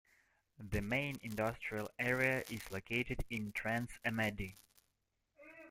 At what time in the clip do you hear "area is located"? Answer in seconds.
1.99-3.23